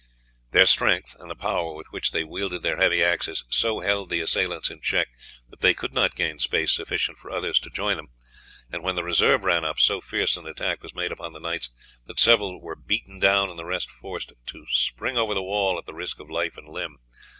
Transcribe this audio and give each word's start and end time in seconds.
Their 0.49 0.65
strength, 0.65 1.15
and 1.19 1.29
the 1.29 1.35
power 1.35 1.75
with 1.75 1.85
which 1.91 2.09
they 2.09 2.23
wielded 2.23 2.63
their 2.63 2.77
heavy 2.77 3.03
axes, 3.03 3.43
so 3.51 3.81
held 3.81 4.09
the 4.09 4.19
assailants 4.21 4.71
in 4.71 4.81
check 4.81 5.09
that 5.47 5.59
they 5.59 5.75
could 5.75 5.93
not 5.93 6.15
gain 6.15 6.39
space 6.39 6.71
sufficient 6.71 7.19
for 7.19 7.29
others 7.29 7.59
to 7.59 7.69
join 7.69 7.97
them, 7.97 8.07
and 8.71 8.81
when 8.81 8.95
the 8.95 9.03
reserve 9.03 9.43
ran 9.43 9.63
up, 9.63 9.77
so 9.77 10.01
fierce 10.01 10.37
an 10.37 10.47
attack 10.47 10.81
was 10.81 10.95
made 10.95 11.11
upon 11.11 11.33
the 11.33 11.39
knights 11.39 11.69
that 12.07 12.19
several 12.19 12.59
were 12.59 12.75
beaten 12.75 13.19
down 13.19 13.51
and 13.51 13.59
the 13.59 13.63
rest 13.65 13.91
forced 13.91 14.33
to 14.47 14.65
spring 14.71 15.17
over 15.19 15.35
the 15.35 15.43
wall 15.43 15.77
at 15.77 15.85
the 15.85 15.93
risk 15.93 16.19
of 16.19 16.31
life 16.31 16.57
and 16.57 16.67
limb. 16.67 16.97